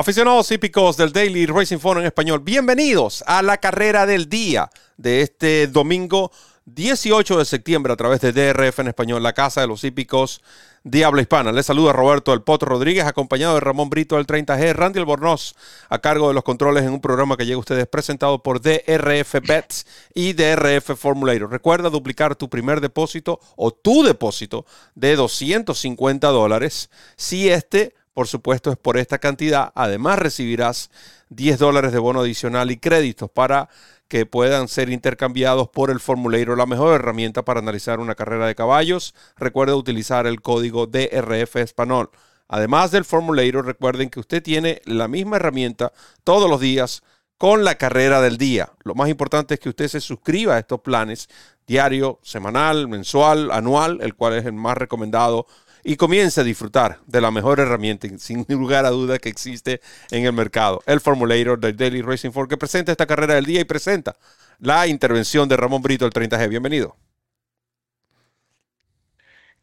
Aficionados 0.00 0.50
hípicos 0.50 0.96
del 0.96 1.12
Daily 1.12 1.44
Racing 1.44 1.76
Phone 1.76 1.98
en 1.98 2.06
español, 2.06 2.40
bienvenidos 2.40 3.22
a 3.26 3.42
la 3.42 3.58
carrera 3.58 4.06
del 4.06 4.30
día 4.30 4.70
de 4.96 5.20
este 5.20 5.66
domingo 5.66 6.32
18 6.64 7.36
de 7.36 7.44
septiembre 7.44 7.92
a 7.92 7.96
través 7.96 8.22
de 8.22 8.32
DRF 8.32 8.78
en 8.78 8.88
español, 8.88 9.22
la 9.22 9.34
casa 9.34 9.60
de 9.60 9.66
los 9.66 9.84
hípicos 9.84 10.40
de 10.84 11.04
habla 11.04 11.20
hispana. 11.20 11.52
Les 11.52 11.66
saluda 11.66 11.92
Roberto 11.92 12.32
El 12.32 12.40
Potro 12.40 12.70
Rodríguez, 12.70 13.04
acompañado 13.04 13.56
de 13.56 13.60
Ramón 13.60 13.90
Brito 13.90 14.16
del 14.16 14.26
30G, 14.26 14.72
Randy 14.72 15.00
Albornoz, 15.00 15.54
a 15.90 15.98
cargo 15.98 16.28
de 16.28 16.34
los 16.34 16.44
controles 16.44 16.84
en 16.84 16.94
un 16.94 17.02
programa 17.02 17.36
que 17.36 17.44
llega 17.44 17.56
a 17.56 17.60
ustedes 17.60 17.86
presentado 17.86 18.42
por 18.42 18.62
DRF 18.62 19.34
Bets 19.46 19.86
y 20.14 20.32
DRF 20.32 20.96
Formulator. 20.96 21.50
Recuerda 21.50 21.90
duplicar 21.90 22.36
tu 22.36 22.48
primer 22.48 22.80
depósito 22.80 23.38
o 23.54 23.70
tu 23.70 24.02
depósito 24.02 24.64
de 24.94 25.14
250 25.16 26.26
dólares 26.28 26.88
si 27.16 27.50
este 27.50 27.99
por 28.20 28.28
supuesto, 28.28 28.70
es 28.70 28.76
por 28.76 28.98
esta 28.98 29.16
cantidad. 29.16 29.72
Además, 29.74 30.18
recibirás 30.18 30.90
10 31.30 31.58
dólares 31.58 31.90
de 31.90 31.98
bono 31.98 32.20
adicional 32.20 32.70
y 32.70 32.76
créditos 32.76 33.30
para 33.30 33.70
que 34.08 34.26
puedan 34.26 34.68
ser 34.68 34.90
intercambiados 34.90 35.70
por 35.70 35.90
el 35.90 36.00
formulario, 36.00 36.54
la 36.54 36.66
mejor 36.66 36.94
herramienta 36.94 37.46
para 37.46 37.60
analizar 37.60 37.98
una 37.98 38.14
carrera 38.14 38.46
de 38.46 38.54
caballos. 38.54 39.14
Recuerde 39.38 39.72
utilizar 39.72 40.26
el 40.26 40.42
código 40.42 40.86
DRF 40.86 41.56
Español. 41.56 42.10
Además 42.46 42.90
del 42.90 43.06
formulario, 43.06 43.62
recuerden 43.62 44.10
que 44.10 44.20
usted 44.20 44.42
tiene 44.42 44.82
la 44.84 45.08
misma 45.08 45.36
herramienta 45.36 45.90
todos 46.22 46.50
los 46.50 46.60
días 46.60 47.02
con 47.38 47.64
la 47.64 47.76
carrera 47.76 48.20
del 48.20 48.36
día. 48.36 48.70
Lo 48.84 48.94
más 48.94 49.08
importante 49.08 49.54
es 49.54 49.60
que 49.60 49.70
usted 49.70 49.88
se 49.88 50.02
suscriba 50.02 50.56
a 50.56 50.58
estos 50.58 50.82
planes 50.82 51.30
diario, 51.66 52.18
semanal, 52.22 52.86
mensual, 52.86 53.50
anual, 53.50 54.00
el 54.02 54.14
cual 54.14 54.34
es 54.34 54.44
el 54.44 54.52
más 54.52 54.76
recomendado 54.76 55.46
y 55.84 55.96
comience 55.96 56.40
a 56.40 56.44
disfrutar 56.44 56.98
de 57.06 57.20
la 57.20 57.30
mejor 57.30 57.60
herramienta, 57.60 58.08
sin 58.18 58.44
lugar 58.48 58.86
a 58.86 58.90
duda, 58.90 59.18
que 59.18 59.28
existe 59.28 59.80
en 60.10 60.24
el 60.26 60.32
mercado, 60.32 60.82
el 60.86 61.00
Formulator 61.00 61.58
del 61.58 61.76
Daily 61.76 62.02
Racing 62.02 62.30
Form, 62.30 62.48
que 62.48 62.56
presenta 62.56 62.92
esta 62.92 63.06
carrera 63.06 63.34
del 63.34 63.46
día 63.46 63.60
y 63.60 63.64
presenta 63.64 64.16
la 64.58 64.86
intervención 64.86 65.48
de 65.48 65.56
Ramón 65.56 65.82
Brito, 65.82 66.04
el 66.06 66.12
30G. 66.12 66.48
Bienvenido. 66.48 66.96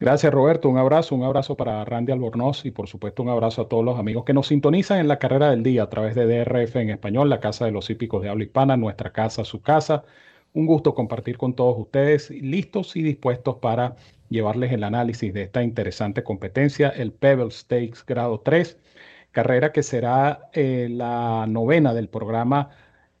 Gracias 0.00 0.32
Roberto, 0.32 0.68
un 0.68 0.78
abrazo, 0.78 1.16
un 1.16 1.24
abrazo 1.24 1.56
para 1.56 1.84
Randy 1.84 2.12
Albornoz 2.12 2.64
y 2.64 2.70
por 2.70 2.86
supuesto 2.86 3.24
un 3.24 3.30
abrazo 3.30 3.62
a 3.62 3.68
todos 3.68 3.84
los 3.84 3.98
amigos 3.98 4.24
que 4.24 4.32
nos 4.32 4.46
sintonizan 4.46 5.00
en 5.00 5.08
la 5.08 5.18
carrera 5.18 5.50
del 5.50 5.64
día 5.64 5.82
a 5.82 5.88
través 5.90 6.14
de 6.14 6.24
DRF 6.24 6.76
en 6.76 6.90
español, 6.90 7.28
la 7.28 7.40
casa 7.40 7.64
de 7.64 7.72
los 7.72 7.90
hípicos 7.90 8.22
de 8.22 8.28
habla 8.28 8.44
hispana, 8.44 8.76
nuestra 8.76 9.10
casa, 9.12 9.44
su 9.44 9.60
casa. 9.60 10.04
Un 10.58 10.66
gusto 10.66 10.92
compartir 10.92 11.38
con 11.38 11.54
todos 11.54 11.78
ustedes, 11.78 12.30
listos 12.30 12.96
y 12.96 13.02
dispuestos 13.02 13.58
para 13.58 13.94
llevarles 14.28 14.72
el 14.72 14.82
análisis 14.82 15.32
de 15.32 15.42
esta 15.42 15.62
interesante 15.62 16.24
competencia, 16.24 16.88
el 16.88 17.12
Pebble 17.12 17.52
Stakes 17.52 18.04
grado 18.04 18.40
3, 18.40 18.76
carrera 19.30 19.70
que 19.70 19.84
será 19.84 20.50
eh, 20.52 20.88
la 20.90 21.46
novena 21.48 21.94
del 21.94 22.08
programa 22.08 22.70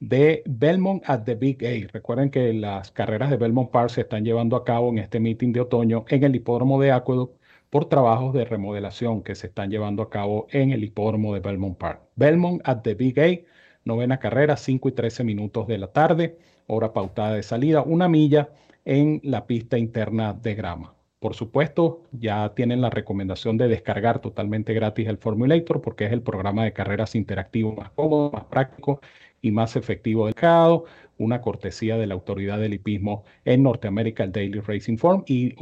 de 0.00 0.42
Belmont 0.46 1.00
at 1.06 1.22
the 1.26 1.36
Big 1.36 1.64
A. 1.64 1.86
Recuerden 1.92 2.30
que 2.30 2.52
las 2.52 2.90
carreras 2.90 3.30
de 3.30 3.36
Belmont 3.36 3.70
Park 3.70 3.90
se 3.90 4.00
están 4.00 4.24
llevando 4.24 4.56
a 4.56 4.64
cabo 4.64 4.88
en 4.90 4.98
este 4.98 5.20
meeting 5.20 5.52
de 5.52 5.60
otoño 5.60 6.06
en 6.08 6.24
el 6.24 6.34
hipódromo 6.34 6.80
de 6.80 6.90
Aqueduct 6.90 7.40
por 7.70 7.88
trabajos 7.88 8.34
de 8.34 8.46
remodelación 8.46 9.22
que 9.22 9.36
se 9.36 9.46
están 9.46 9.70
llevando 9.70 10.02
a 10.02 10.10
cabo 10.10 10.48
en 10.50 10.72
el 10.72 10.82
hipódromo 10.82 11.34
de 11.34 11.40
Belmont 11.40 11.78
Park. 11.78 12.00
Belmont 12.16 12.60
at 12.64 12.82
the 12.82 12.94
Big 12.94 13.20
A, 13.20 13.38
novena 13.84 14.18
carrera, 14.18 14.56
5 14.56 14.88
y 14.88 14.92
13 14.92 15.24
minutos 15.24 15.66
de 15.66 15.78
la 15.78 15.92
tarde, 15.92 16.38
hora 16.66 16.92
pautada 16.92 17.34
de 17.34 17.42
salida, 17.42 17.82
una 17.82 18.08
milla 18.08 18.50
en 18.84 19.20
la 19.24 19.46
pista 19.46 19.78
interna 19.78 20.32
de 20.34 20.54
grama. 20.54 20.94
Por 21.20 21.34
supuesto, 21.34 22.04
ya 22.12 22.54
tienen 22.54 22.80
la 22.80 22.90
recomendación 22.90 23.56
de 23.56 23.66
descargar 23.66 24.20
totalmente 24.20 24.72
gratis 24.72 25.08
el 25.08 25.18
Formulator 25.18 25.80
porque 25.80 26.06
es 26.06 26.12
el 26.12 26.22
programa 26.22 26.64
de 26.64 26.72
carreras 26.72 27.16
interactivo 27.16 27.74
más 27.74 27.90
cómodo, 27.90 28.30
más 28.30 28.44
práctico 28.44 29.00
y 29.42 29.50
más 29.50 29.74
efectivo 29.74 30.26
del 30.26 30.34
mercado, 30.34 30.84
una 31.16 31.40
cortesía 31.40 31.96
de 31.98 32.06
la 32.06 32.14
autoridad 32.14 32.58
del 32.60 32.74
hipismo 32.74 33.24
en 33.44 33.64
Norteamérica, 33.64 34.22
el 34.22 34.32
Daily 34.32 34.60
Racing 34.60 34.96
Form. 34.96 35.24
Y 35.26 35.54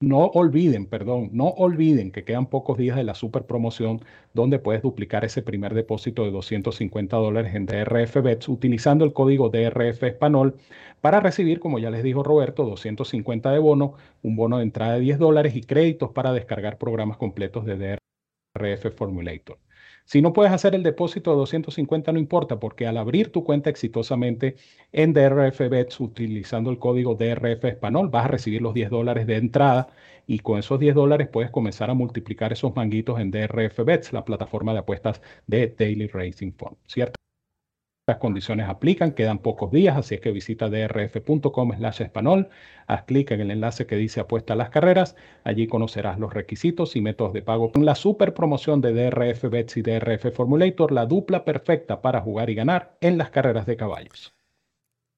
no 0.00 0.26
olviden, 0.26 0.86
perdón, 0.86 1.30
no 1.32 1.48
olviden 1.48 2.12
que 2.12 2.24
quedan 2.24 2.46
pocos 2.46 2.76
días 2.78 2.96
de 2.96 3.04
la 3.04 3.14
super 3.14 3.46
promoción 3.46 4.00
donde 4.34 4.58
puedes 4.58 4.82
duplicar 4.82 5.24
ese 5.24 5.42
primer 5.42 5.72
depósito 5.74 6.24
de 6.24 6.30
250 6.30 7.16
dólares 7.16 7.54
en 7.54 7.66
DRF 7.66 8.16
Bets 8.22 8.48
utilizando 8.48 9.04
el 9.04 9.12
código 9.12 9.48
DRF 9.48 10.02
Español 10.02 10.56
para 11.00 11.20
recibir, 11.20 11.60
como 11.60 11.78
ya 11.78 11.90
les 11.90 12.02
dijo 12.02 12.22
Roberto, 12.22 12.64
250 12.64 13.50
de 13.52 13.58
bono, 13.58 13.94
un 14.22 14.36
bono 14.36 14.58
de 14.58 14.64
entrada 14.64 14.94
de 14.94 15.00
10 15.00 15.18
dólares 15.18 15.56
y 15.56 15.62
créditos 15.62 16.10
para 16.12 16.32
descargar 16.32 16.78
programas 16.78 17.16
completos 17.16 17.64
de 17.64 17.98
DRF 18.54 18.94
Formulator. 18.96 19.58
Si 20.04 20.20
no 20.22 20.32
puedes 20.32 20.52
hacer 20.52 20.74
el 20.74 20.82
depósito 20.82 21.30
de 21.30 21.36
250, 21.38 22.12
no 22.12 22.18
importa, 22.18 22.58
porque 22.60 22.86
al 22.86 22.96
abrir 22.98 23.32
tu 23.32 23.42
cuenta 23.44 23.70
exitosamente 23.70 24.56
en 24.92 25.12
DRF 25.12 25.68
Bets 25.68 25.98
utilizando 26.00 26.70
el 26.70 26.78
código 26.78 27.14
DRF 27.14 27.64
Español, 27.64 28.08
vas 28.10 28.26
a 28.26 28.28
recibir 28.28 28.60
los 28.62 28.74
10 28.74 28.90
dólares 28.90 29.26
de 29.26 29.36
entrada 29.36 29.88
y 30.26 30.40
con 30.40 30.58
esos 30.58 30.78
10 30.78 30.94
dólares 30.94 31.28
puedes 31.28 31.50
comenzar 31.50 31.90
a 31.90 31.94
multiplicar 31.94 32.52
esos 32.52 32.74
manguitos 32.76 33.18
en 33.20 33.30
DRF 33.30 33.84
Bets, 33.84 34.12
la 34.12 34.24
plataforma 34.24 34.72
de 34.72 34.80
apuestas 34.80 35.20
de 35.46 35.68
Daily 35.76 36.06
Racing 36.08 36.52
Fund, 36.52 36.76
¿cierto? 36.86 37.18
Las 38.06 38.18
condiciones 38.18 38.68
aplican, 38.68 39.12
quedan 39.12 39.38
pocos 39.38 39.72
días, 39.72 39.96
así 39.96 40.16
es 40.16 40.20
que 40.20 40.30
visita 40.30 40.68
drf.com 40.68 41.72
slash 41.74 42.02
español, 42.02 42.50
haz 42.86 43.04
clic 43.04 43.30
en 43.30 43.40
el 43.40 43.50
enlace 43.50 43.86
que 43.86 43.96
dice 43.96 44.20
apuesta 44.20 44.52
a 44.52 44.56
las 44.56 44.68
carreras, 44.68 45.16
allí 45.42 45.66
conocerás 45.66 46.18
los 46.18 46.34
requisitos 46.34 46.96
y 46.96 47.00
métodos 47.00 47.32
de 47.32 47.40
pago. 47.40 47.72
Con 47.72 47.86
la 47.86 47.94
super 47.94 48.34
promoción 48.34 48.82
de 48.82 48.92
DRF 48.92 49.44
Bets 49.48 49.78
y 49.78 49.82
DRF 49.82 50.34
Formulator, 50.34 50.92
la 50.92 51.06
dupla 51.06 51.46
perfecta 51.46 52.02
para 52.02 52.20
jugar 52.20 52.50
y 52.50 52.54
ganar 52.54 52.98
en 53.00 53.16
las 53.16 53.30
carreras 53.30 53.64
de 53.64 53.78
caballos. 53.78 54.34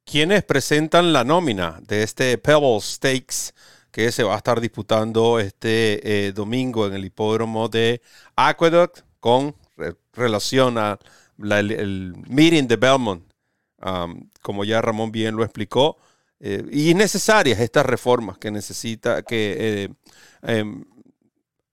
¿Quiénes 0.04 0.44
presentan 0.44 1.12
la 1.12 1.24
nómina 1.24 1.80
de 1.88 2.04
este 2.04 2.38
Pebble 2.38 2.78
Stakes 2.80 3.52
que 3.90 4.12
se 4.12 4.22
va 4.22 4.34
a 4.34 4.36
estar 4.36 4.60
disputando 4.60 5.40
este 5.40 6.28
eh, 6.28 6.32
domingo 6.32 6.86
en 6.86 6.94
el 6.94 7.04
hipódromo 7.04 7.68
de 7.68 8.00
Aqueduct 8.36 9.00
con 9.18 9.56
relación 10.12 10.78
a 10.78 11.00
el, 11.38 12.14
meeting 12.28 12.66
de 12.66 12.76
Belmont, 12.76 13.22
um, 13.82 14.28
como 14.42 14.64
ya 14.64 14.80
Ramón 14.80 15.12
bien 15.12 15.36
lo 15.36 15.44
explicó, 15.44 15.98
eh, 16.40 16.64
y 16.70 16.94
necesarias 16.94 17.60
estas 17.60 17.86
reformas 17.86 18.38
que 18.38 18.50
necesita, 18.50 19.22
que 19.22 19.56
eh, 19.58 19.88
em, 20.42 20.84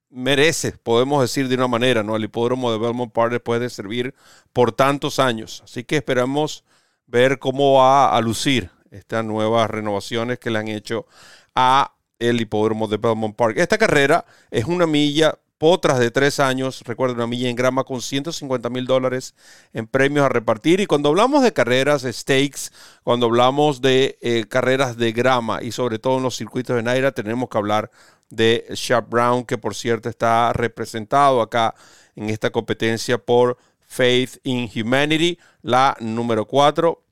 merece, 0.09 0.71
podemos 0.71 1.21
decir 1.21 1.47
de 1.47 1.55
una 1.55 1.67
manera, 1.67 2.03
¿no? 2.03 2.15
El 2.15 2.23
hipódromo 2.23 2.71
de 2.71 2.77
Belmont 2.77 3.11
Park 3.11 3.41
puede 3.43 3.69
servir 3.69 4.13
por 4.53 4.71
tantos 4.71 5.19
años. 5.19 5.61
Así 5.65 5.83
que 5.83 5.97
esperamos 5.97 6.63
ver 7.07 7.39
cómo 7.39 7.73
va 7.73 8.15
a 8.15 8.21
lucir 8.21 8.69
estas 8.91 9.25
nuevas 9.25 9.69
renovaciones 9.69 10.39
que 10.39 10.51
le 10.51 10.59
han 10.59 10.67
hecho 10.67 11.07
a 11.55 11.93
el 12.19 12.39
hipódromo 12.39 12.87
de 12.87 12.97
Belmont 12.97 13.35
Park. 13.35 13.57
Esta 13.57 13.77
carrera 13.77 14.25
es 14.51 14.65
una 14.65 14.87
milla 14.87 15.37
otras 15.63 15.99
de 15.99 16.11
tres 16.11 16.39
años, 16.39 16.81
recuerden, 16.85 17.17
una 17.17 17.27
milla 17.27 17.49
en 17.49 17.55
grama 17.55 17.83
con 17.83 18.01
150 18.01 18.69
mil 18.69 18.85
dólares 18.85 19.35
en 19.73 19.87
premios 19.87 20.25
a 20.25 20.29
repartir. 20.29 20.79
Y 20.79 20.85
cuando 20.85 21.09
hablamos 21.09 21.43
de 21.43 21.53
carreras, 21.53 22.03
stakes, 22.03 22.71
cuando 23.03 23.25
hablamos 23.25 23.81
de 23.81 24.17
eh, 24.21 24.45
carreras 24.47 24.97
de 24.97 25.11
grama 25.11 25.63
y 25.63 25.71
sobre 25.71 25.99
todo 25.99 26.17
en 26.17 26.23
los 26.23 26.37
circuitos 26.37 26.75
de 26.75 26.83
Naira, 26.83 27.11
tenemos 27.11 27.49
que 27.49 27.57
hablar 27.57 27.91
de 28.29 28.65
Sharp 28.71 29.09
Brown, 29.09 29.45
que 29.45 29.57
por 29.57 29.75
cierto 29.75 30.09
está 30.09 30.51
representado 30.53 31.41
acá 31.41 31.75
en 32.15 32.29
esta 32.29 32.51
competencia 32.51 33.17
por 33.17 33.57
Faith 33.85 34.37
in 34.43 34.69
Humanity, 34.75 35.37
la 35.61 35.95
número 35.99 36.45
4, 36.47 37.03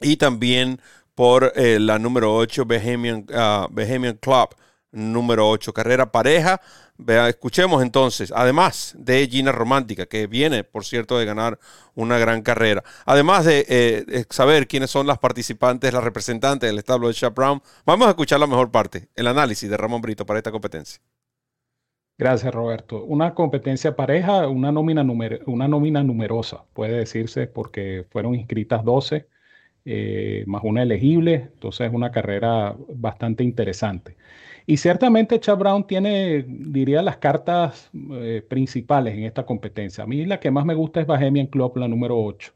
y 0.00 0.16
también 0.16 0.80
por 1.14 1.52
eh, 1.56 1.78
la 1.80 1.98
número 1.98 2.34
8, 2.36 2.64
Bohemian, 2.66 3.26
uh, 3.30 4.18
Club, 4.20 4.54
número 4.92 5.48
8, 5.48 5.72
carrera 5.72 6.10
pareja 6.10 6.60
Vea, 6.98 7.28
escuchemos 7.28 7.82
entonces, 7.82 8.32
además 8.34 8.94
de 8.98 9.26
Gina 9.26 9.52
Romántica, 9.52 10.06
que 10.06 10.26
viene, 10.26 10.64
por 10.64 10.84
cierto, 10.84 11.18
de 11.18 11.26
ganar 11.26 11.58
una 11.94 12.16
gran 12.16 12.40
carrera. 12.40 12.82
Además 13.04 13.44
de 13.44 13.66
eh, 13.68 14.24
saber 14.30 14.66
quiénes 14.66 14.90
son 14.90 15.06
las 15.06 15.18
participantes, 15.18 15.92
las 15.92 16.02
representantes 16.02 16.70
del 16.70 16.78
establo 16.78 17.08
de 17.08 17.12
Shap 17.12 17.34
Brown, 17.34 17.60
vamos 17.84 18.06
a 18.06 18.10
escuchar 18.10 18.40
la 18.40 18.46
mejor 18.46 18.70
parte, 18.70 19.08
el 19.14 19.26
análisis 19.26 19.68
de 19.68 19.76
Ramón 19.76 20.00
Brito 20.00 20.24
para 20.24 20.38
esta 20.38 20.50
competencia. 20.50 21.02
Gracias, 22.16 22.54
Roberto. 22.54 23.04
Una 23.04 23.34
competencia 23.34 23.94
pareja, 23.94 24.48
una 24.48 24.72
nómina, 24.72 25.04
una 25.46 25.68
nómina 25.68 26.02
numerosa, 26.02 26.64
puede 26.72 26.96
decirse, 26.96 27.46
porque 27.46 28.06
fueron 28.08 28.34
inscritas 28.34 28.82
12, 28.84 29.28
eh, 29.84 30.44
más 30.46 30.62
una 30.64 30.82
elegible, 30.82 31.50
entonces 31.52 31.88
es 31.88 31.92
una 31.92 32.10
carrera 32.10 32.74
bastante 32.88 33.44
interesante. 33.44 34.16
Y 34.66 34.78
ciertamente 34.78 35.38
Chad 35.38 35.58
Brown 35.58 35.86
tiene, 35.86 36.44
diría, 36.48 37.00
las 37.02 37.18
cartas 37.18 37.90
eh, 38.12 38.44
principales 38.48 39.14
en 39.14 39.24
esta 39.24 39.46
competencia. 39.46 40.04
A 40.04 40.06
mí 40.08 40.24
la 40.26 40.40
que 40.40 40.50
más 40.50 40.64
me 40.66 40.74
gusta 40.74 41.00
es 41.00 41.06
Bahamian 41.06 41.46
Club, 41.46 41.76
la 41.76 41.86
número 41.88 42.18
8, 42.20 42.52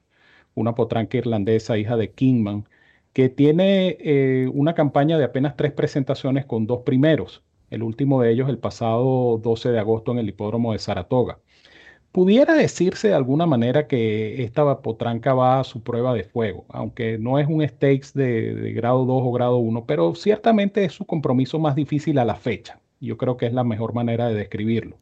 una 0.54 0.74
potranca 0.74 1.18
irlandesa, 1.18 1.78
hija 1.78 1.96
de 1.96 2.12
Kingman, 2.12 2.68
que 3.12 3.28
tiene 3.28 3.96
eh, 4.00 4.48
una 4.52 4.74
campaña 4.74 5.18
de 5.18 5.24
apenas 5.24 5.56
tres 5.56 5.72
presentaciones 5.72 6.46
con 6.46 6.66
dos 6.66 6.80
primeros. 6.82 7.42
El 7.70 7.82
último 7.84 8.20
de 8.22 8.32
ellos 8.32 8.48
el 8.48 8.58
pasado 8.58 9.38
12 9.38 9.70
de 9.70 9.78
agosto 9.78 10.12
en 10.12 10.18
el 10.18 10.28
hipódromo 10.28 10.72
de 10.72 10.80
Saratoga. 10.80 11.38
Pudiera 12.12 12.54
decirse 12.54 13.08
de 13.08 13.14
alguna 13.14 13.46
manera 13.46 13.86
que 13.86 14.42
esta 14.42 14.82
potranca 14.82 15.32
va 15.32 15.60
a 15.60 15.64
su 15.64 15.82
prueba 15.82 16.12
de 16.12 16.24
fuego, 16.24 16.64
aunque 16.68 17.18
no 17.18 17.38
es 17.38 17.46
un 17.46 17.66
stakes 17.66 18.12
de, 18.14 18.72
grado 18.72 19.04
2 19.04 19.22
o 19.24 19.32
grado 19.32 19.58
1, 19.58 19.86
pero 19.86 20.14
ciertamente 20.16 20.84
es 20.84 20.92
su 20.92 21.06
compromiso 21.06 21.60
más 21.60 21.76
difícil 21.76 22.18
a 22.18 22.24
la 22.24 22.34
fecha. 22.34 22.80
Yo 23.00 23.16
creo 23.16 23.36
que 23.36 23.46
es 23.46 23.52
la 23.52 23.62
mejor 23.64 23.94
manera 23.94 24.28
de 24.28 24.34
describirlo. 24.34 24.98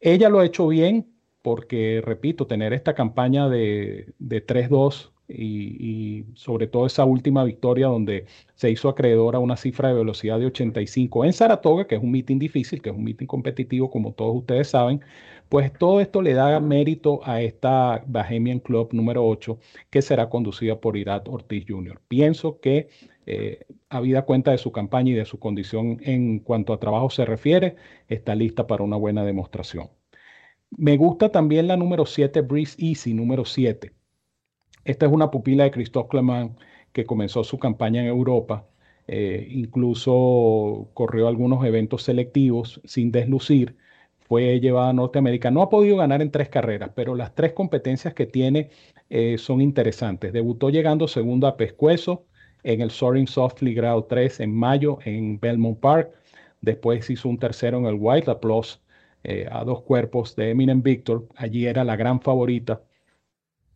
Ella 0.00 0.28
lo 0.28 0.40
ha 0.40 0.46
hecho 0.46 0.66
bien 0.68 1.06
porque, 1.42 2.02
repito, 2.04 2.46
tener 2.46 2.72
esta 2.72 2.94
campaña 2.94 3.48
de, 3.48 4.12
de 4.18 4.44
3-2 4.44 5.12
y, 5.32 6.24
sobre 6.34 6.66
todo 6.66 6.86
esa 6.86 7.04
última 7.04 7.44
victoria 7.44 7.86
donde 7.86 8.26
se 8.54 8.70
hizo 8.70 8.88
acreedor 8.88 9.36
a 9.36 9.38
una 9.38 9.56
cifra 9.56 9.88
de 9.88 9.94
velocidad 9.94 10.38
de 10.38 10.46
85 10.46 11.24
en 11.24 11.32
Saratoga, 11.32 11.86
que 11.86 11.96
es 11.96 12.02
un 12.02 12.10
meeting 12.10 12.38
difícil, 12.38 12.82
que 12.82 12.90
es 12.90 12.96
un 12.96 13.04
meeting 13.04 13.26
competitivo, 13.26 13.90
como 13.90 14.12
todos 14.12 14.36
ustedes 14.36 14.68
saben, 14.68 15.00
pues 15.50 15.72
todo 15.72 16.00
esto 16.00 16.22
le 16.22 16.34
da 16.34 16.60
mérito 16.60 17.20
a 17.24 17.42
esta 17.42 18.04
Bahamian 18.06 18.60
Club 18.60 18.90
número 18.92 19.26
8, 19.26 19.58
que 19.90 20.00
será 20.00 20.30
conducida 20.30 20.80
por 20.80 20.96
Irat 20.96 21.28
Ortiz 21.28 21.64
Jr. 21.68 22.00
Pienso 22.08 22.60
que, 22.60 22.88
eh, 23.26 23.66
habida 23.88 24.22
cuenta 24.22 24.52
de 24.52 24.58
su 24.58 24.70
campaña 24.72 25.10
y 25.10 25.14
de 25.14 25.24
su 25.24 25.40
condición 25.40 25.98
en 26.02 26.38
cuanto 26.38 26.72
a 26.72 26.78
trabajo 26.80 27.10
se 27.10 27.24
refiere, 27.24 27.74
está 28.08 28.36
lista 28.36 28.68
para 28.68 28.84
una 28.84 28.96
buena 28.96 29.24
demostración. 29.24 29.90
Me 30.70 30.96
gusta 30.96 31.30
también 31.32 31.66
la 31.66 31.76
número 31.76 32.06
7, 32.06 32.42
Breeze 32.42 32.76
Easy, 32.78 33.12
número 33.12 33.44
7. 33.44 33.92
Esta 34.84 35.06
es 35.06 35.12
una 35.12 35.32
pupila 35.32 35.64
de 35.64 35.72
Christophe 35.72 36.10
Clement 36.10 36.56
que 36.92 37.04
comenzó 37.04 37.42
su 37.42 37.58
campaña 37.58 38.02
en 38.02 38.06
Europa. 38.06 38.68
Eh, 39.08 39.48
incluso 39.50 40.90
corrió 40.94 41.26
algunos 41.26 41.64
eventos 41.64 42.04
selectivos 42.04 42.80
sin 42.84 43.10
deslucir. 43.10 43.76
Fue 44.30 44.60
llevada 44.60 44.90
a 44.90 44.92
Norteamérica. 44.92 45.50
No 45.50 45.60
ha 45.60 45.68
podido 45.68 45.96
ganar 45.96 46.22
en 46.22 46.30
tres 46.30 46.48
carreras, 46.48 46.92
pero 46.94 47.16
las 47.16 47.34
tres 47.34 47.52
competencias 47.52 48.14
que 48.14 48.26
tiene 48.26 48.70
eh, 49.10 49.38
son 49.38 49.60
interesantes. 49.60 50.32
Debutó 50.32 50.70
llegando 50.70 51.08
segundo 51.08 51.48
a 51.48 51.56
Pescuezo 51.56 52.26
en 52.62 52.80
el 52.80 52.92
Soaring 52.92 53.26
Softly 53.26 53.74
Grado 53.74 54.04
3 54.04 54.40
en 54.40 54.54
mayo 54.54 54.98
en 55.04 55.40
Belmont 55.40 55.80
Park. 55.80 56.12
Después 56.60 57.10
hizo 57.10 57.28
un 57.28 57.38
tercero 57.38 57.78
en 57.78 57.86
el 57.86 57.96
White 57.98 58.30
Applause 58.30 58.80
eh, 59.24 59.48
a 59.50 59.64
dos 59.64 59.82
cuerpos 59.82 60.36
de 60.36 60.50
Eminem 60.50 60.80
Victor. 60.80 61.26
Allí 61.36 61.66
era 61.66 61.82
la 61.82 61.96
gran 61.96 62.20
favorita 62.20 62.82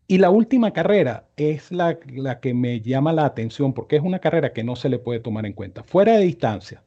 y 0.06 0.18
la 0.18 0.30
última 0.30 0.72
carrera 0.72 1.28
es 1.36 1.72
la, 1.72 1.98
que 2.40 2.54
me 2.54 2.80
llama 2.80 3.12
la 3.12 3.24
atención 3.24 3.72
porque 3.72 3.96
es 3.96 4.02
una 4.02 4.18
carrera 4.20 4.52
que 4.52 4.64
no 4.64 4.76
se 4.76 4.88
le 4.88 4.98
puede 4.98 5.20
tomar 5.20 5.46
en 5.46 5.54
cuenta. 5.54 5.82
Fuera 5.82 6.16
de 6.16 6.24
distancia, 6.24 6.84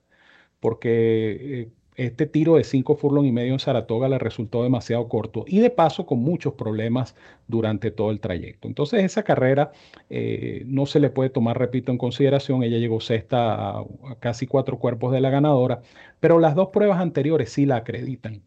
porque 0.59 1.61
eh, 1.61 1.71
este 1.97 2.27
tiro 2.27 2.55
de 2.55 2.63
5 2.63 2.95
furlong 2.95 3.25
y 3.25 3.31
medio 3.31 3.53
en 3.53 3.59
Saratoga 3.59 4.07
le 4.07 4.19
resultó 4.19 4.63
demasiado 4.63 5.09
corto 5.09 5.45
y 5.47 5.59
de 5.59 5.71
paso 5.71 6.05
con 6.05 6.19
muchos 6.19 6.53
problemas 6.53 7.15
durante 7.47 7.89
todo 7.89 8.11
el 8.11 8.19
trayecto. 8.19 8.67
Entonces 8.67 9.03
esa 9.03 9.23
carrera 9.23 9.71
eh, 10.09 10.63
no 10.67 10.85
se 10.85 10.99
le 10.99 11.09
puede 11.09 11.31
tomar, 11.31 11.57
repito, 11.57 11.91
en 11.91 11.97
consideración. 11.97 12.61
Ella 12.61 12.77
llegó 12.77 13.01
sexta 13.01 13.79
a 13.79 13.85
casi 14.19 14.45
cuatro 14.45 14.77
cuerpos 14.77 15.11
de 15.11 15.21
la 15.21 15.31
ganadora, 15.31 15.81
pero 16.19 16.39
las 16.39 16.53
dos 16.55 16.69
pruebas 16.69 17.01
anteriores 17.01 17.51
sí 17.51 17.65
la 17.65 17.77
acreditan. 17.77 18.43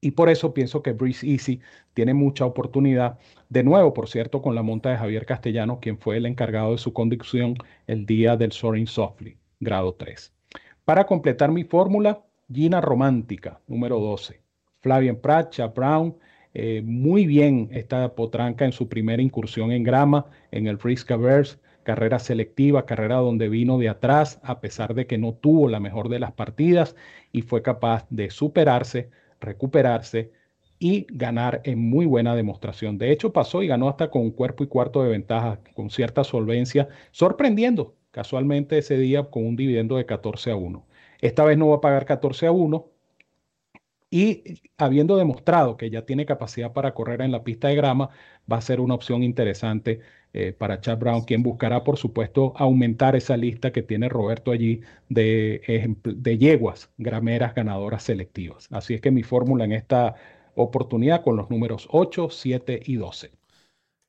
Y 0.00 0.12
por 0.12 0.28
eso 0.28 0.52
pienso 0.54 0.82
que 0.82 0.92
Breeze 0.92 1.26
Easy 1.26 1.60
tiene 1.94 2.14
mucha 2.14 2.44
oportunidad. 2.44 3.18
De 3.48 3.62
nuevo, 3.62 3.94
por 3.94 4.08
cierto, 4.08 4.42
con 4.42 4.54
la 4.54 4.62
monta 4.62 4.90
de 4.90 4.96
Javier 4.96 5.26
Castellano, 5.26 5.78
quien 5.80 5.98
fue 5.98 6.16
el 6.16 6.26
encargado 6.26 6.72
de 6.72 6.78
su 6.78 6.92
conducción 6.92 7.54
el 7.86 8.06
día 8.06 8.36
del 8.36 8.52
Soaring 8.52 8.86
Softly, 8.86 9.38
grado 9.60 9.94
3. 9.94 10.32
Para 10.84 11.04
completar 11.06 11.50
mi 11.50 11.64
fórmula, 11.64 12.24
Gina 12.52 12.80
Romántica, 12.80 13.60
número 13.66 14.00
12. 14.00 14.40
Flavian 14.80 15.16
Pratt, 15.16 15.52
Chap 15.52 15.76
Brown, 15.76 16.16
eh, 16.54 16.82
muy 16.84 17.26
bien 17.26 17.68
esta 17.72 18.14
potranca 18.14 18.64
en 18.64 18.72
su 18.72 18.88
primera 18.88 19.22
incursión 19.22 19.70
en 19.72 19.82
grama, 19.82 20.26
en 20.50 20.66
el 20.66 20.78
Friskaverse, 20.78 21.58
carrera 21.82 22.18
selectiva, 22.18 22.86
carrera 22.86 23.16
donde 23.16 23.48
vino 23.48 23.78
de 23.78 23.88
atrás, 23.88 24.40
a 24.42 24.60
pesar 24.60 24.94
de 24.94 25.06
que 25.06 25.18
no 25.18 25.34
tuvo 25.34 25.68
la 25.68 25.80
mejor 25.80 26.08
de 26.08 26.20
las 26.20 26.32
partidas 26.32 26.96
y 27.32 27.42
fue 27.42 27.62
capaz 27.62 28.06
de 28.10 28.30
superarse 28.30 29.10
recuperarse 29.40 30.32
y 30.78 31.06
ganar 31.10 31.60
en 31.64 31.78
muy 31.78 32.06
buena 32.06 32.36
demostración. 32.36 32.98
De 32.98 33.10
hecho, 33.12 33.32
pasó 33.32 33.62
y 33.62 33.66
ganó 33.66 33.88
hasta 33.88 34.10
con 34.10 34.22
un 34.22 34.30
cuerpo 34.30 34.64
y 34.64 34.68
cuarto 34.68 35.02
de 35.02 35.10
ventaja, 35.10 35.60
con 35.74 35.90
cierta 35.90 36.24
solvencia, 36.24 36.88
sorprendiendo 37.10 37.96
casualmente 38.10 38.78
ese 38.78 38.96
día 38.96 39.24
con 39.24 39.44
un 39.46 39.56
dividendo 39.56 39.96
de 39.96 40.06
14 40.06 40.50
a 40.52 40.56
1. 40.56 40.87
Esta 41.20 41.44
vez 41.44 41.58
no 41.58 41.68
va 41.68 41.76
a 41.76 41.80
pagar 41.80 42.04
14 42.04 42.46
a 42.46 42.52
1 42.52 42.86
y 44.10 44.62
habiendo 44.78 45.16
demostrado 45.16 45.76
que 45.76 45.90
ya 45.90 46.02
tiene 46.06 46.24
capacidad 46.24 46.72
para 46.72 46.94
correr 46.94 47.20
en 47.20 47.32
la 47.32 47.44
pista 47.44 47.68
de 47.68 47.76
grama, 47.76 48.08
va 48.50 48.56
a 48.56 48.62
ser 48.62 48.80
una 48.80 48.94
opción 48.94 49.22
interesante 49.22 50.00
eh, 50.32 50.52
para 50.52 50.80
Chad 50.80 50.98
Brown, 50.98 51.22
quien 51.22 51.42
buscará, 51.42 51.84
por 51.84 51.98
supuesto, 51.98 52.54
aumentar 52.56 53.16
esa 53.16 53.36
lista 53.36 53.70
que 53.70 53.82
tiene 53.82 54.08
Roberto 54.08 54.50
allí 54.50 54.80
de, 55.08 55.96
de 56.04 56.38
yeguas 56.38 56.90
grameras 56.96 57.54
ganadoras 57.54 58.02
selectivas. 58.02 58.68
Así 58.70 58.94
es 58.94 59.00
que 59.02 59.10
mi 59.10 59.22
fórmula 59.22 59.64
en 59.64 59.72
esta 59.72 60.14
oportunidad 60.54 61.22
con 61.22 61.36
los 61.36 61.50
números 61.50 61.86
8, 61.90 62.30
7 62.30 62.80
y 62.84 62.96
12. 62.96 63.32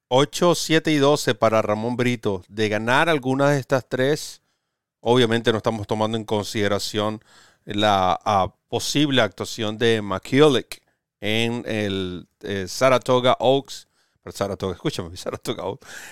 8, 0.08 0.56
7 0.56 0.92
y 0.92 0.98
12 0.98 1.36
para 1.36 1.62
Ramón 1.62 1.96
Brito. 1.98 2.42
De 2.48 2.70
ganar 2.70 3.10
alguna 3.10 3.52
de 3.52 3.60
estas 3.60 3.88
tres, 3.88 4.42
obviamente 5.02 5.52
no 5.52 5.58
estamos 5.58 5.88
tomando 5.88 6.18
en 6.18 6.26
consideración 6.26 7.24
la 7.66 8.20
ah, 8.26 8.54
posible 8.68 9.22
actuación 9.22 9.78
de 9.78 10.02
McCulloch 10.02 10.78
en 11.22 11.64
el 11.68 12.28
eh, 12.42 12.66
Saratoga 12.68 13.36
Oaks 13.40 13.90
Saratoga, 14.32 14.74
escúchame, 14.74 15.16
Saratoga. 15.18 15.64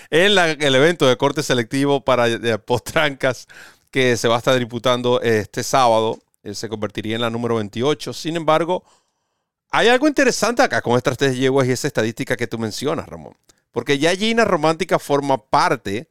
En 0.09 0.37
el 0.37 0.75
evento 0.75 1.07
de 1.07 1.17
corte 1.17 1.43
selectivo 1.43 2.01
para 2.01 2.27
postrancas 2.59 3.47
que 3.91 4.17
se 4.17 4.27
va 4.27 4.35
a 4.35 4.37
estar 4.39 4.57
disputando 4.57 5.21
este 5.21 5.63
sábado. 5.63 6.19
Él 6.43 6.55
se 6.55 6.69
convertiría 6.69 7.15
en 7.15 7.21
la 7.21 7.29
número 7.29 7.55
28. 7.55 8.13
Sin 8.13 8.35
embargo, 8.35 8.83
hay 9.71 9.87
algo 9.87 10.07
interesante 10.07 10.61
acá 10.61 10.81
con 10.81 10.97
estas 10.97 11.17
tres 11.17 11.37
yeguas 11.37 11.67
y 11.67 11.71
esa 11.71 11.87
estadística 11.87 12.37
que 12.37 12.47
tú 12.47 12.57
mencionas, 12.57 13.07
Ramón. 13.07 13.35
Porque 13.71 13.99
ya 13.99 14.15
Gina 14.15 14.45
Romántica 14.45 14.97
forma 14.97 15.37
parte 15.37 16.09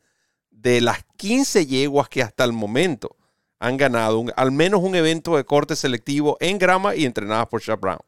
de 0.57 0.81
las 0.81 1.05
15 1.17 1.67
yeguas 1.67 2.09
que 2.09 2.23
hasta 2.23 2.45
el 2.45 2.53
momento 2.53 3.17
han 3.59 3.77
ganado 3.77 4.25
al 4.37 4.53
menos 4.53 4.81
un 4.83 4.95
evento 4.95 5.37
de 5.37 5.45
corte 5.45 5.77
selectivo 5.77 6.37
en 6.41 6.59
grama 6.59 6.95
y 6.95 7.05
entrenadas 7.05 7.47
por 7.47 7.63
Chad 7.63 7.79
Brown. 7.79 8.01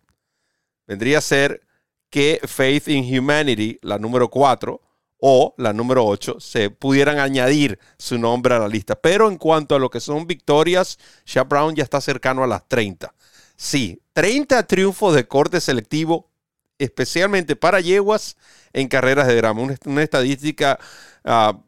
Vendría 0.86 1.18
a 1.18 1.22
ser 1.22 1.62
que 2.10 2.40
Faith 2.44 2.88
in 2.88 3.18
Humanity, 3.18 3.78
la 3.82 3.98
número 3.98 4.28
4, 4.30 4.80
o 5.20 5.54
la 5.58 5.72
número 5.72 6.06
8, 6.06 6.38
se 6.38 6.70
pudieran 6.70 7.18
añadir 7.18 7.78
su 7.98 8.18
nombre 8.18 8.54
a 8.54 8.60
la 8.60 8.68
lista. 8.68 8.94
Pero 8.94 9.28
en 9.28 9.36
cuanto 9.36 9.74
a 9.74 9.78
lo 9.78 9.90
que 9.90 10.00
son 10.00 10.26
victorias, 10.26 10.98
Shaq 11.26 11.48
Brown 11.48 11.74
ya 11.74 11.82
está 11.82 12.00
cercano 12.00 12.44
a 12.44 12.46
las 12.46 12.66
30. 12.68 13.12
Sí, 13.56 14.00
30 14.12 14.62
triunfos 14.66 15.14
de 15.14 15.26
corte 15.26 15.60
selectivo, 15.60 16.30
especialmente 16.78 17.56
para 17.56 17.80
yeguas 17.80 18.36
en 18.72 18.88
carreras 18.88 19.26
de 19.26 19.34
grama. 19.34 19.62
Una, 19.84 20.02
estadística, 20.02 20.78
ah, 21.24 21.58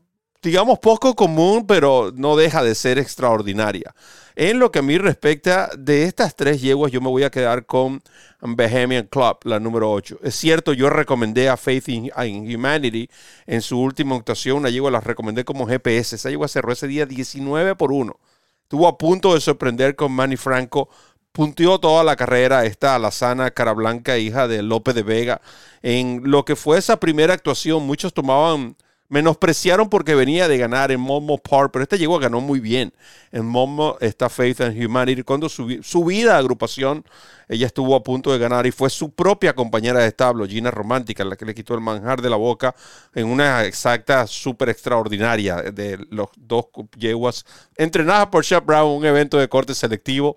digamos, 0.42 0.78
poco 0.78 1.14
común, 1.14 1.66
pero 1.66 2.12
no 2.14 2.36
deja 2.36 2.62
de 2.62 2.74
ser 2.74 2.98
extraordinaria. 2.98 3.94
En 4.36 4.58
lo 4.58 4.70
que 4.72 4.78
a 4.78 4.82
mí 4.82 4.96
respecta, 4.96 5.70
de 5.76 6.04
estas 6.04 6.34
tres 6.34 6.62
yeguas, 6.62 6.90
yo 6.92 7.00
me 7.00 7.08
voy 7.08 7.24
a 7.24 7.30
quedar 7.30 7.66
con 7.66 8.02
Bohemian 8.40 9.06
Club, 9.06 9.38
la 9.44 9.60
número 9.60 9.92
8. 9.92 10.20
Es 10.22 10.34
cierto, 10.34 10.72
yo 10.72 10.88
recomendé 10.88 11.48
a 11.50 11.58
Faith 11.58 11.88
in, 11.88 12.10
Humanity 12.16 13.10
en 13.46 13.60
su 13.60 13.78
última 13.78 14.16
actuación, 14.16 14.58
una 14.58 14.70
yegua 14.70 14.90
la 14.90 15.00
recomendé 15.00 15.44
como 15.44 15.66
GPS. 15.66 16.16
Esa 16.16 16.30
yegua 16.30 16.48
cerró 16.48 16.72
ese 16.72 16.86
día 16.86 17.04
19 17.04 17.76
por 17.76 17.92
1. 17.92 18.18
Estuvo 18.62 18.88
a 18.88 18.96
punto 18.96 19.34
de 19.34 19.40
sorprender 19.40 19.94
con 19.94 20.12
Manny 20.12 20.36
Franco. 20.36 20.88
Punteó 21.32 21.78
toda 21.78 22.02
la 22.02 22.16
carrera 22.16 22.64
esta 22.64 22.94
Alazana 22.94 23.50
Carablanca, 23.50 24.16
hija 24.16 24.48
de 24.48 24.62
López 24.62 24.94
de 24.94 25.02
Vega. 25.02 25.42
En 25.82 26.22
lo 26.24 26.44
que 26.44 26.56
fue 26.56 26.78
esa 26.78 26.98
primera 26.98 27.34
actuación, 27.34 27.86
muchos 27.86 28.14
tomaban 28.14 28.76
menospreciaron 29.10 29.88
porque 29.88 30.14
venía 30.14 30.48
de 30.48 30.56
ganar 30.56 30.92
en 30.92 31.00
Momo 31.00 31.36
Park, 31.36 31.70
pero 31.72 31.82
esta 31.82 31.96
llegó 31.96 32.18
ganó 32.18 32.40
muy 32.40 32.60
bien. 32.60 32.92
En 33.32 33.44
Momo 33.44 33.96
está 34.00 34.30
Faith 34.30 34.60
and 34.60 34.82
Humanity. 34.82 35.24
Cuando 35.24 35.48
su, 35.48 36.04
vida 36.04 36.38
agrupación, 36.38 37.04
ella 37.48 37.66
estuvo 37.66 37.96
a 37.96 38.04
punto 38.04 38.32
de 38.32 38.38
ganar 38.38 38.66
y 38.66 38.70
fue 38.70 38.88
su 38.88 39.10
propia 39.10 39.52
compañera 39.52 39.98
de 39.98 40.06
establo, 40.06 40.46
Gina 40.46 40.70
Romántica, 40.70 41.24
la 41.24 41.34
que 41.34 41.44
le 41.44 41.54
quitó 41.54 41.74
el 41.74 41.80
manjar 41.80 42.22
de 42.22 42.30
la 42.30 42.36
boca 42.36 42.74
en 43.12 43.26
una 43.26 43.64
exacta 43.64 44.28
súper 44.28 44.68
extraordinaria 44.68 45.56
de 45.56 45.98
los 46.10 46.28
dos 46.36 46.66
yeguas, 46.96 47.44
entrenada 47.76 48.30
por 48.30 48.44
Chef 48.44 48.64
Brown, 48.64 48.96
un 48.96 49.04
evento 49.04 49.38
de 49.38 49.48
corte 49.48 49.74
selectivo 49.74 50.36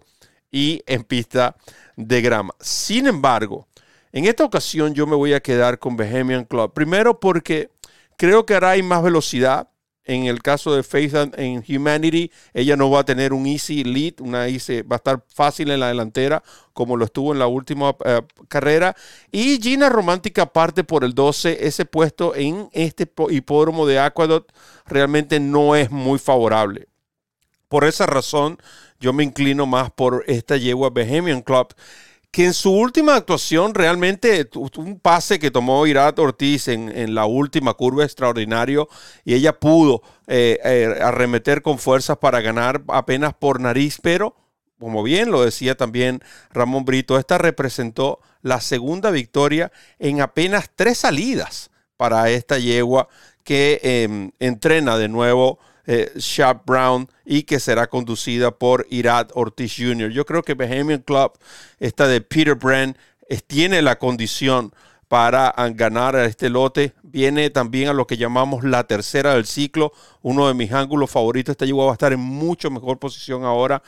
y 0.52 0.82
en 0.88 1.04
pista 1.04 1.56
de 1.96 2.22
grama. 2.24 2.56
Sin 2.60 3.06
embargo, 3.06 3.68
en 4.12 4.26
esta 4.26 4.44
ocasión 4.44 4.96
yo 4.96 5.06
me 5.06 5.16
voy 5.16 5.34
a 5.34 5.42
quedar 5.42 5.78
con 5.78 5.96
Bohemian 5.96 6.46
Club. 6.46 6.74
Primero 6.74 7.20
porque 7.20 7.70
Creo 8.24 8.46
que 8.46 8.54
ahora 8.54 8.70
hay 8.70 8.84
más 8.84 9.04
velocidad 9.04 9.68
en 10.06 10.28
el 10.28 10.42
caso 10.42 10.74
de 10.74 10.82
Faith 10.82 11.14
and 11.14 11.66
Humanity, 11.68 12.32
ella 12.54 12.78
no 12.78 12.90
va 12.90 13.02
a 13.02 13.04
tener 13.04 13.34
un 13.34 13.46
easy 13.46 13.84
lead, 13.84 14.22
una 14.22 14.48
easy, 14.48 14.82
va 14.82 14.96
a 14.96 15.04
estar 15.04 15.26
fácil 15.28 15.72
en 15.72 15.82
la 15.82 15.90
delantera, 15.90 16.42
como 16.72 16.96
lo 16.96 17.04
estuvo 17.04 17.34
en 17.34 17.40
la 17.40 17.48
última 17.48 17.94
eh, 18.06 18.22
carrera. 18.48 18.96
Y 19.30 19.62
Gina 19.62 19.90
Romántica 19.90 20.46
parte 20.46 20.86
por 20.86 21.04
el 21.04 21.14
12. 21.14 21.68
Ese 21.68 21.84
puesto 21.84 22.34
en 22.34 22.70
este 22.72 23.12
hipódromo 23.30 23.86
de 23.86 24.00
Aqueduct 24.00 24.52
realmente 24.86 25.42
no 25.42 25.76
es 25.76 25.92
muy 25.92 26.18
favorable. 26.18 26.88
Por 27.68 27.84
esa 27.84 28.06
razón, 28.06 28.58
yo 29.02 29.12
me 29.12 29.26
inclino 29.26 29.66
más 29.66 29.92
por 29.92 30.24
esta 30.28 30.56
yegua 30.56 30.92
Bohemian 30.92 31.42
Club 31.42 31.74
que 32.34 32.46
en 32.46 32.56
su 32.56 32.72
última 32.72 33.16
actuación 33.16 33.76
realmente 33.76 34.50
un 34.56 35.00
pase 35.00 35.38
que 35.38 35.52
tomó 35.52 35.86
Irat 35.86 36.18
Ortiz 36.18 36.68
en, 36.68 37.14
la 37.14 37.28
última 37.28 37.76
curva 37.76 38.04
extraordinario 38.06 38.90
y 39.24 39.36
ella 39.36 39.60
pudo 39.60 40.02
eh, 40.26 40.58
eh, 40.66 40.98
arremeter 41.00 41.62
con 41.62 41.78
fuerzas 41.78 42.18
para 42.18 42.42
ganar 42.42 42.82
apenas 42.88 43.36
por 43.36 43.62
nariz, 43.62 44.00
pero 44.02 44.36
como 44.80 45.04
bien 45.04 45.30
lo 45.30 45.44
decía 45.46 45.78
también 45.78 46.24
Ramón 46.50 46.86
Brito, 46.86 47.20
esta 47.20 47.38
representó 47.38 48.20
la 48.42 48.62
segunda 48.62 49.12
victoria 49.12 49.72
en 50.00 50.20
apenas 50.20 50.72
tres 50.76 50.98
salidas 50.98 51.70
para 51.98 52.32
esta 52.32 52.58
yegua 52.58 53.10
que 53.44 53.80
em, 53.84 54.32
entrena 54.40 54.98
de 54.98 55.08
nuevo 55.08 55.60
eh, 55.86 56.12
Sharp 56.16 56.66
Brown 56.66 57.10
y 57.26 57.44
que 57.44 57.60
será 57.60 57.88
conducida 57.88 58.52
por 58.52 58.88
Irad 58.90 59.30
Ortiz 59.34 59.76
Jr. 59.78 60.10
Yo 60.12 60.26
creo 60.26 60.44
que 60.44 60.54
Bohemian 60.54 61.02
Club, 61.02 61.34
esta 61.80 62.08
de 62.08 62.22
Peter 62.22 62.56
Brand, 62.56 62.96
tiene 63.48 63.82
la 63.82 63.98
condición 63.98 64.74
para 65.08 65.54
ganar 65.76 66.16
a 66.16 66.26
este 66.26 66.50
lote. 66.50 66.94
Viene 67.04 67.50
también 67.50 67.90
a 67.90 67.94
lo 67.94 68.08
que 68.08 68.18
llamamos 68.18 68.64
la 68.64 68.86
tercera 68.86 69.36
del 69.36 69.46
ciclo, 69.46 69.94
uno 70.22 70.48
de 70.48 70.54
mis 70.54 70.72
ángulos 70.72 71.12
favoritos. 71.12 71.54
Esta 71.54 71.66
yegua 71.66 71.86
va 71.86 71.92
a 71.92 71.94
estar 71.94 72.14
en 72.14 72.20
mucho 72.20 72.72
mejor 72.72 72.98
posición 72.98 73.44
ahora. 73.44 73.84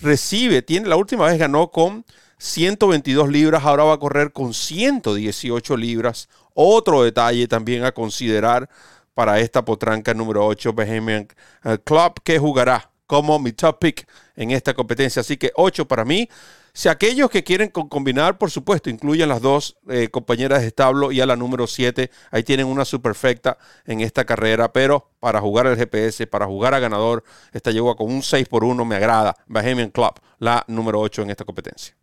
Recibe, 0.00 0.62
tiene, 0.62 0.88
la 0.88 0.96
última 0.96 1.26
vez 1.26 1.38
ganó 1.38 1.70
con 1.70 2.04
122 2.38 3.28
libras, 3.28 3.64
ahora 3.64 3.84
va 3.84 3.94
a 3.94 3.98
correr 3.98 4.32
con 4.32 4.54
118 4.54 5.76
libras. 5.76 6.28
Otro 6.54 7.02
detalle 7.02 7.48
también 7.48 7.84
a 7.84 7.92
considerar 7.92 8.68
para 9.14 9.40
esta 9.40 9.64
potranca 9.64 10.14
número 10.14 10.46
8 10.46 10.72
Bohemian 10.72 11.28
eh, 11.64 11.78
Club 11.84 12.14
que 12.22 12.38
jugará 12.38 12.90
como 13.06 13.40
mi 13.40 13.50
top 13.52 13.80
pick 13.80 14.08
en 14.36 14.52
esta 14.52 14.72
competencia. 14.72 15.20
Así 15.20 15.36
que 15.36 15.50
8 15.56 15.88
para 15.88 16.04
mí. 16.04 16.28
Si 16.72 16.88
aquellos 16.88 17.28
que 17.28 17.42
quieren 17.42 17.68
combinar, 17.70 18.38
por 18.38 18.52
supuesto, 18.52 18.88
incluyen 18.88 19.28
las 19.28 19.42
dos 19.42 19.76
eh, 19.88 20.08
compañeras 20.08 20.60
de 20.60 20.68
establo 20.68 21.10
y 21.10 21.20
a 21.20 21.26
la 21.26 21.34
número 21.34 21.66
7, 21.66 22.08
ahí 22.30 22.44
tienen 22.44 22.66
una 22.66 22.84
superfecta 22.84 23.58
en 23.84 24.00
esta 24.00 24.24
carrera, 24.24 24.72
pero 24.72 25.10
para 25.18 25.40
jugar 25.40 25.66
el 25.66 25.76
GPS, 25.76 26.28
para 26.28 26.46
jugar 26.46 26.74
a 26.74 26.78
ganador, 26.78 27.24
esta 27.52 27.72
llegó 27.72 27.96
con 27.96 28.08
un 28.12 28.22
6 28.22 28.46
por 28.46 28.62
1, 28.62 28.84
me 28.84 28.94
agrada. 28.94 29.34
Bohemian 29.48 29.90
Club, 29.90 30.12
la 30.38 30.64
número 30.68 31.00
8 31.00 31.22
en 31.22 31.30
esta 31.30 31.44
competencia. 31.44 31.99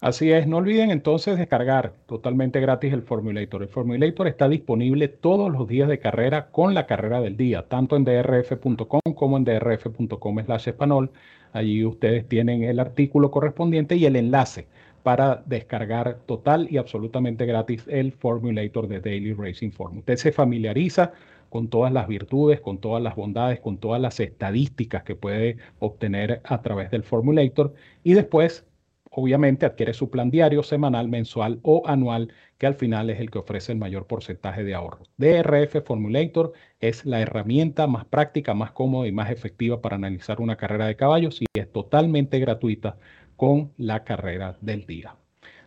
Así 0.00 0.32
es, 0.32 0.46
no 0.46 0.56
olviden 0.56 0.90
entonces 0.90 1.36
descargar 1.36 1.92
totalmente 2.06 2.58
gratis 2.58 2.90
el 2.94 3.02
Formulator. 3.02 3.62
El 3.62 3.68
Formulator 3.68 4.28
está 4.28 4.48
disponible 4.48 5.08
todos 5.08 5.52
los 5.52 5.68
días 5.68 5.90
de 5.90 5.98
carrera 5.98 6.50
con 6.50 6.72
la 6.72 6.86
carrera 6.86 7.20
del 7.20 7.36
día, 7.36 7.68
tanto 7.68 7.96
en 7.96 8.04
drf.com 8.04 9.00
como 9.14 9.36
en 9.36 9.44
drf.com 9.44 10.42
slash 10.42 10.68
español. 10.68 11.10
Allí 11.52 11.84
ustedes 11.84 12.26
tienen 12.26 12.62
el 12.62 12.80
artículo 12.80 13.30
correspondiente 13.30 13.96
y 13.96 14.06
el 14.06 14.16
enlace 14.16 14.68
para 15.02 15.42
descargar 15.44 16.20
total 16.24 16.66
y 16.70 16.78
absolutamente 16.78 17.44
gratis 17.44 17.84
el 17.86 18.12
Formulator 18.12 18.88
de 18.88 19.00
Daily 19.00 19.34
Racing 19.34 19.70
Form. 19.70 19.98
Usted 19.98 20.16
se 20.16 20.32
familiariza 20.32 21.12
con 21.50 21.68
todas 21.68 21.92
las 21.92 22.08
virtudes, 22.08 22.60
con 22.62 22.78
todas 22.78 23.02
las 23.02 23.16
bondades, 23.16 23.60
con 23.60 23.76
todas 23.76 24.00
las 24.00 24.18
estadísticas 24.18 25.02
que 25.02 25.14
puede 25.14 25.58
obtener 25.78 26.40
a 26.44 26.62
través 26.62 26.90
del 26.90 27.02
Formulator 27.02 27.74
y 28.02 28.14
después 28.14 28.64
obviamente 29.20 29.66
adquiere 29.66 29.94
su 29.94 30.10
plan 30.10 30.30
diario, 30.30 30.62
semanal, 30.62 31.08
mensual 31.08 31.60
o 31.62 31.82
anual, 31.86 32.32
que 32.58 32.66
al 32.66 32.74
final 32.74 33.10
es 33.10 33.20
el 33.20 33.30
que 33.30 33.38
ofrece 33.38 33.72
el 33.72 33.78
mayor 33.78 34.06
porcentaje 34.06 34.64
de 34.64 34.74
ahorro. 34.74 35.04
DRF 35.16 35.84
Formulator 35.84 36.52
es 36.80 37.04
la 37.04 37.20
herramienta 37.20 37.86
más 37.86 38.04
práctica, 38.04 38.54
más 38.54 38.72
cómoda 38.72 39.06
y 39.06 39.12
más 39.12 39.30
efectiva 39.30 39.80
para 39.80 39.96
analizar 39.96 40.40
una 40.40 40.56
carrera 40.56 40.86
de 40.86 40.96
caballos 40.96 41.40
y 41.42 41.46
es 41.54 41.70
totalmente 41.70 42.38
gratuita 42.38 42.96
con 43.36 43.72
la 43.76 44.04
carrera 44.04 44.56
del 44.60 44.86
día. 44.86 45.16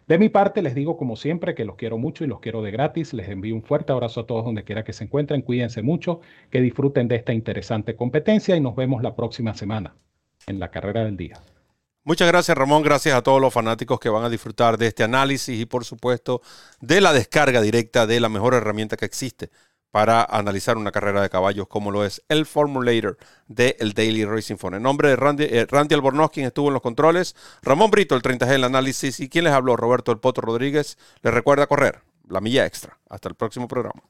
De 0.08 0.18
mi 0.18 0.28
parte, 0.28 0.62
les 0.62 0.76
digo 0.76 0.98
como 0.98 1.16
siempre 1.16 1.56
que 1.56 1.64
los 1.64 1.78
quiero 1.78 1.98
mucho 1.98 2.24
y 2.24 2.28
los 2.28 2.42
quiero 2.42 2.62
de 2.62 2.72
gratis. 2.72 3.14
Les 3.14 3.30
envío 3.30 3.56
un 3.56 3.64
fuerte 3.64 3.94
abrazo 3.94 4.22
a 4.22 4.28
todos 4.28 4.44
donde 4.44 4.66
quiera 4.66 4.84
que 4.84 4.92
se 4.92 5.06
encuentren. 5.06 5.42
Cuídense 5.42 5.82
mucho, 5.82 6.20
que 6.50 6.62
disfruten 6.62 7.08
de 7.08 7.16
esta 7.16 7.34
interesante 7.34 7.96
competencia 7.96 8.56
y 8.56 8.60
nos 8.60 8.76
vemos 8.76 9.02
la 9.02 9.16
próxima 9.16 9.54
semana 9.54 9.96
en 10.46 10.60
la 10.60 10.72
carrera 10.72 11.06
del 11.06 11.16
día. 11.16 11.40
Muchas 12.06 12.28
gracias 12.28 12.58
Ramón, 12.58 12.84
gracias 12.84 13.16
a 13.16 13.22
todos 13.22 13.40
los 13.40 13.54
fanáticos 13.54 13.98
que 13.98 14.10
van 14.10 14.26
a 14.26 14.30
disfrutar 14.30 14.78
de 14.78 14.88
este 14.88 15.04
análisis 15.04 15.58
y 15.58 15.66
por 15.66 15.86
supuesto 15.86 16.42
de 16.82 17.00
la 17.00 17.14
descarga 17.14 17.62
directa 17.62 18.06
de 18.06 18.20
la 18.20 18.28
mejor 18.28 18.56
herramienta 18.56 18.98
que 18.98 19.06
existe 19.06 19.52
para 19.90 20.26
analizar 20.26 20.76
una 20.76 20.92
carrera 20.92 21.22
de 21.22 21.30
caballos 21.30 21.68
como 21.70 21.92
lo 21.92 22.04
es 22.04 22.22
el 22.28 22.46
Formulator 22.46 23.18
de 23.48 23.78
el 23.80 23.94
Daily 23.94 24.26
Racing 24.26 24.58
Phone. 24.58 24.74
En 24.74 24.84
nombre 24.84 25.08
de 25.08 25.16
Randy, 25.16 25.44
eh, 25.46 25.66
Randy 25.66 25.96
Albornoz, 25.96 26.32
quien 26.32 26.48
estuvo 26.48 26.68
en 26.68 26.74
los 26.74 26.82
controles, 26.82 27.38
Ramón 27.62 27.90
Brito, 27.90 28.16
el 28.16 28.22
30G 28.22 28.52
el 28.52 28.64
análisis 28.66 29.22
y 29.22 29.30
quien 29.30 29.46
les 29.46 29.54
habló, 29.54 29.78
Roberto 29.78 30.12
El 30.12 30.20
Poto 30.20 30.42
Rodríguez, 30.42 30.98
les 31.22 31.34
recuerda 31.34 31.68
correr 31.68 32.02
la 32.28 32.42
milla 32.42 32.66
extra. 32.66 32.98
Hasta 33.08 33.30
el 33.30 33.36
próximo 33.36 33.70
programa. 33.70 34.02